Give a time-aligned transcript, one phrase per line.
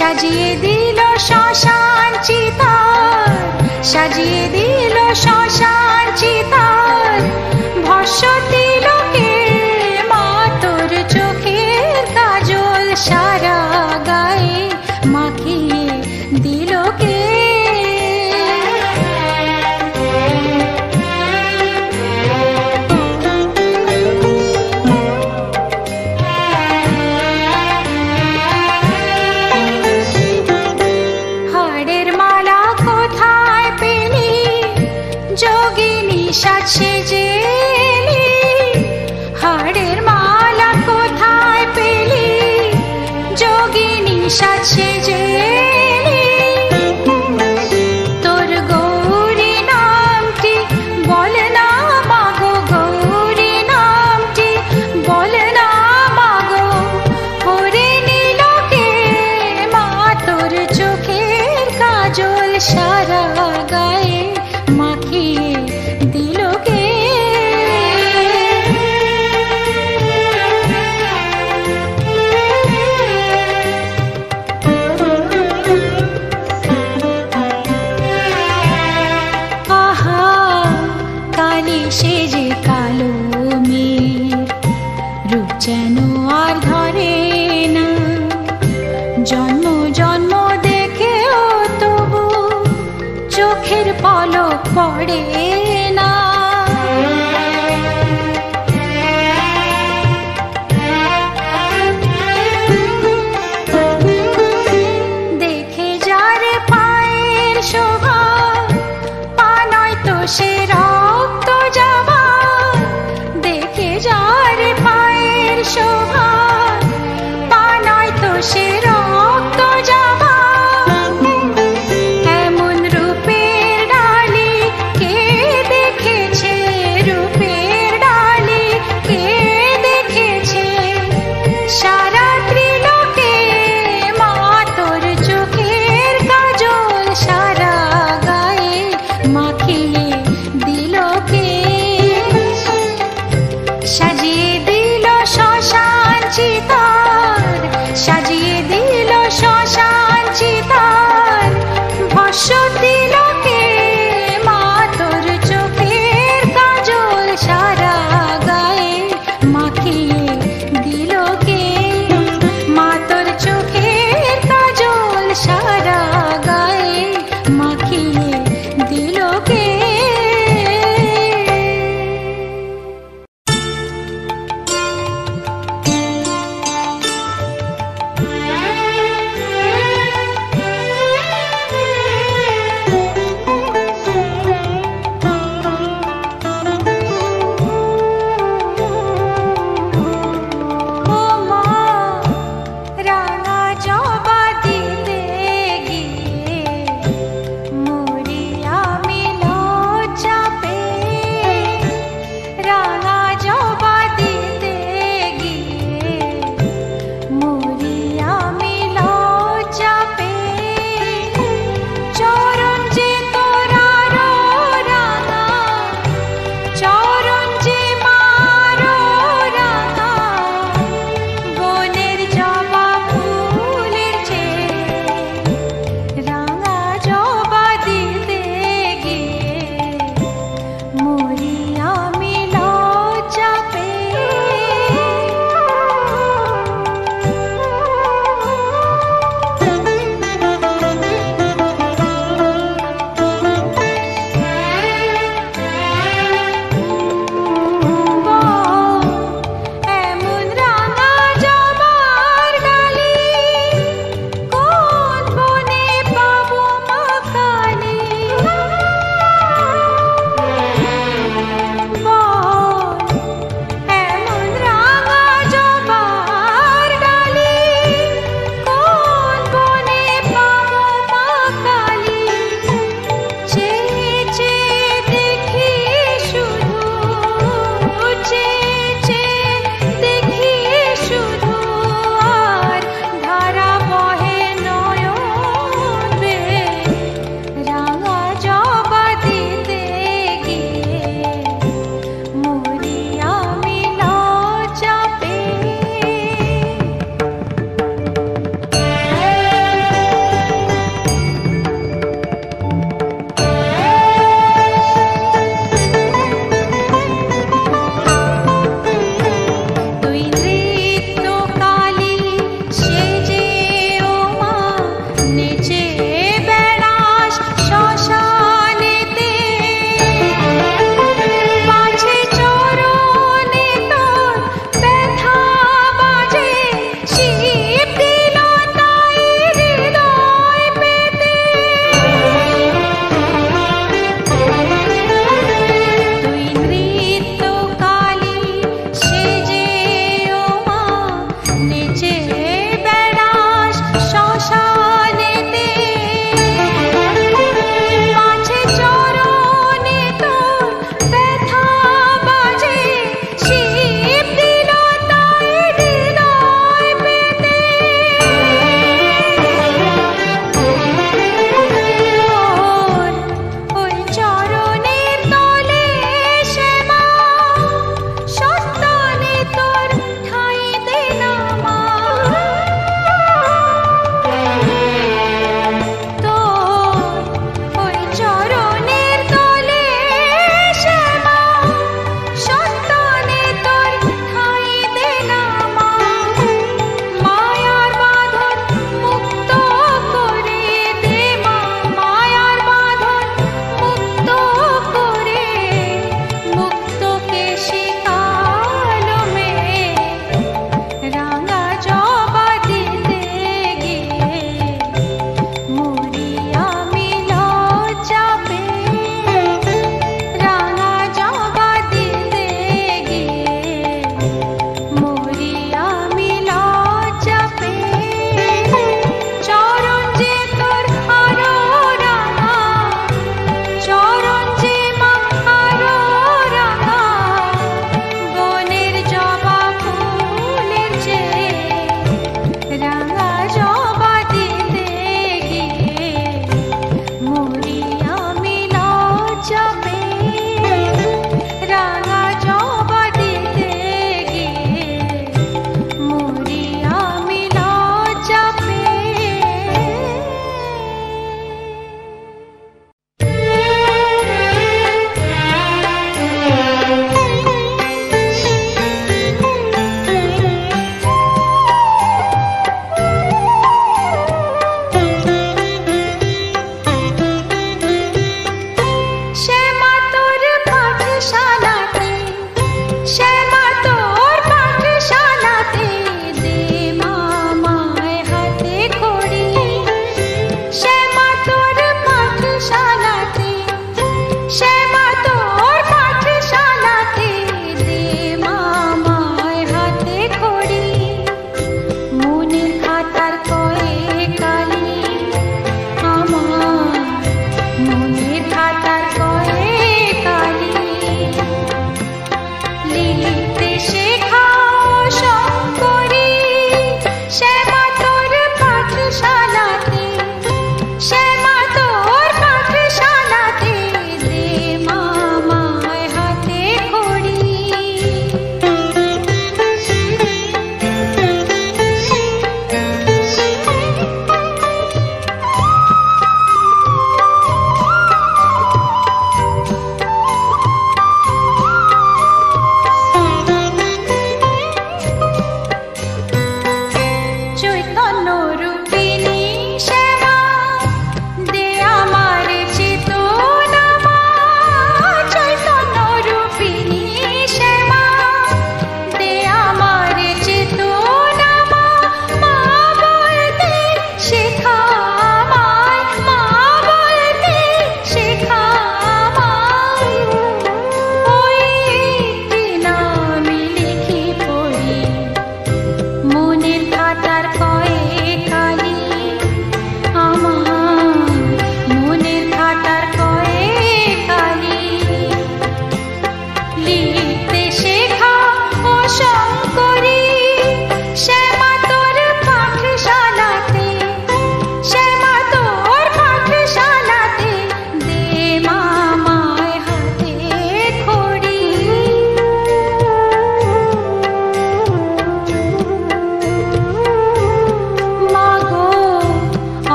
[0.00, 3.30] সাজিয়ে দিল শ্মশান চিতার
[3.82, 7.18] সাজিয়ে দিল শ্মশান চিতার
[7.86, 9.32] ভস্য দিল কে
[10.12, 13.60] মাতর চোখের কাজল সারা
[14.08, 14.60] গায়ে
[15.06, 15.69] মাখিয়ে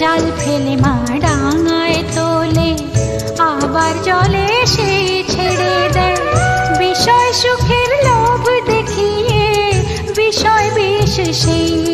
[0.00, 2.70] জাল ফেলে মা ডাঙায় তোলে,
[3.50, 6.18] আবার জলে সেই ছেড়ে দেয়।
[6.78, 9.44] বিষয় সুখের লোভ দেখিয়ে,
[10.16, 11.89] বিষয় বিশেষ সেই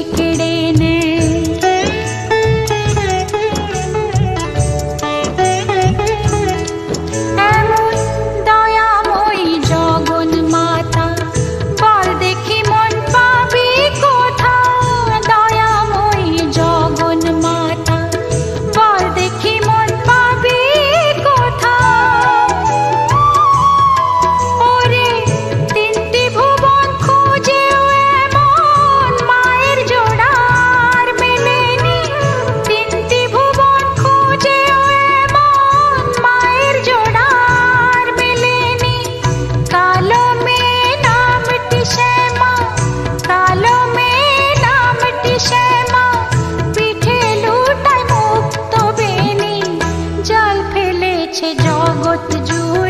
[51.58, 52.85] জগৎ জুড়ে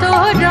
[0.00, 0.49] 多着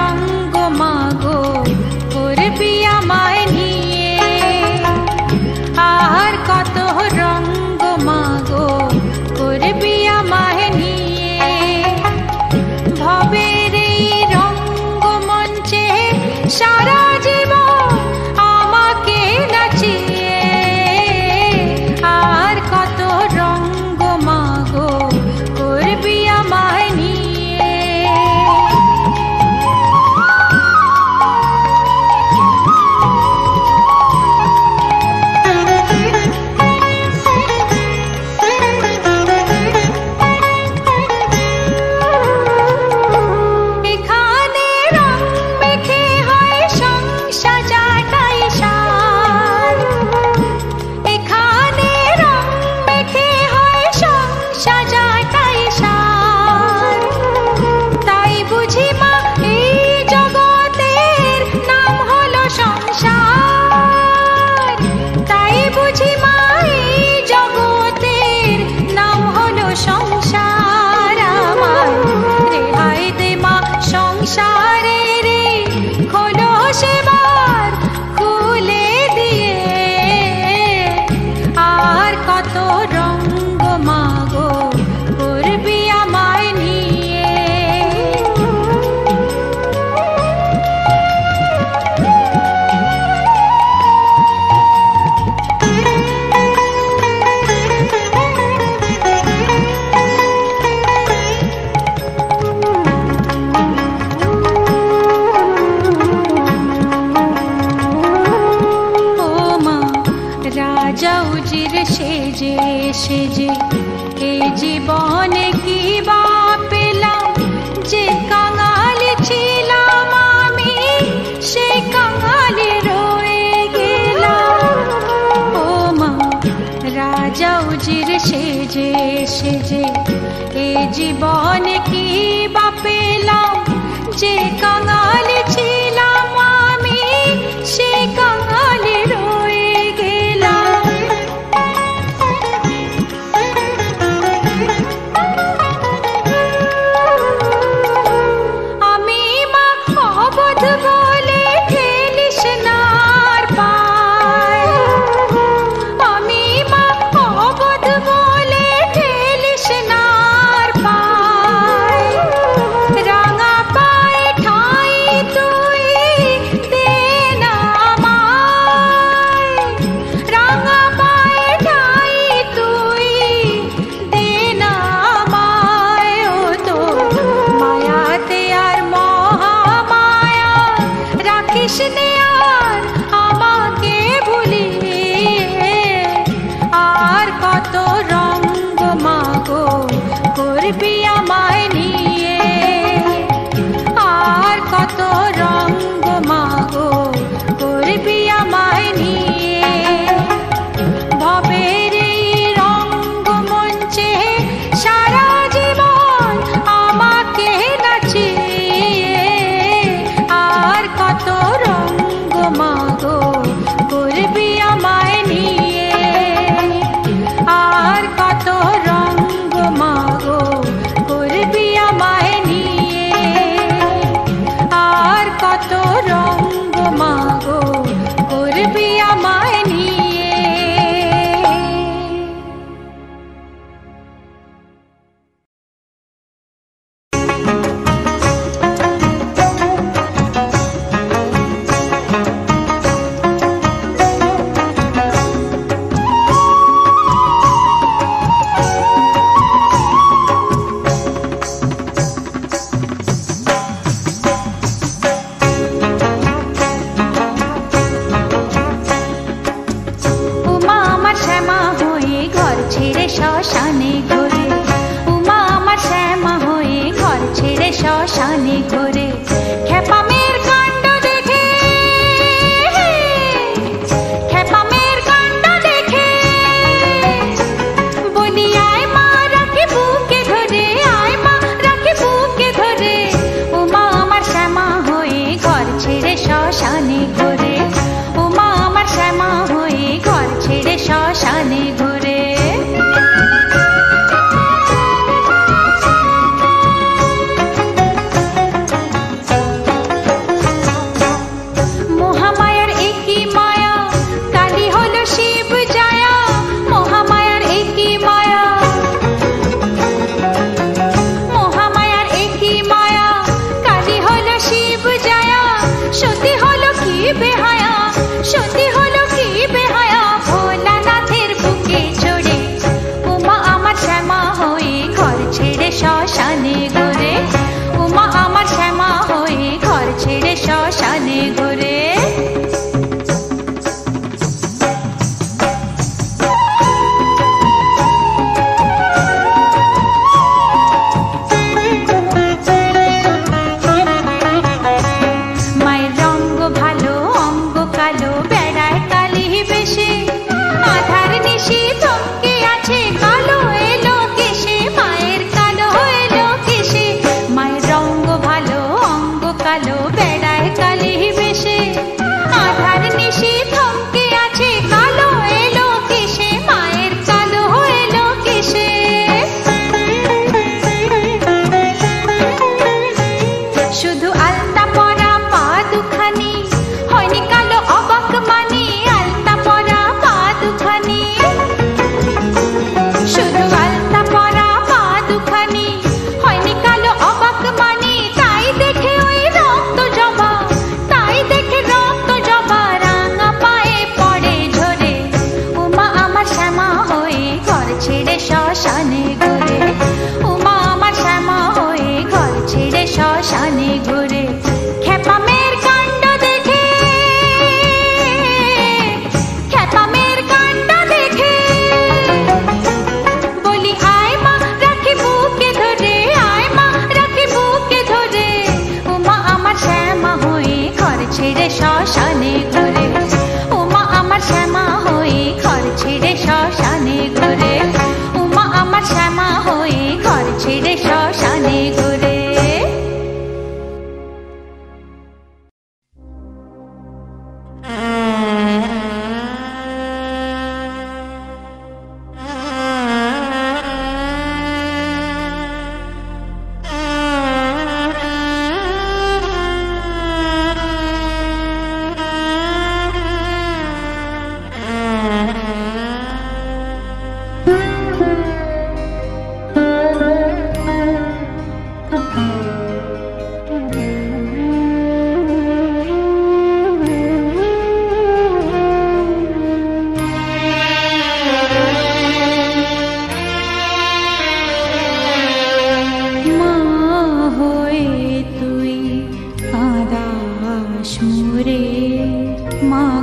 [482.62, 482.99] মা